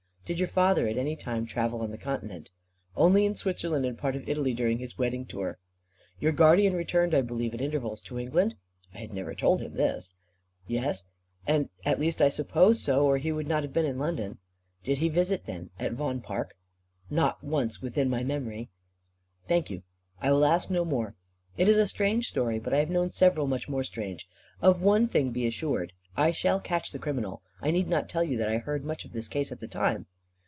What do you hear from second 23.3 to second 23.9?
much more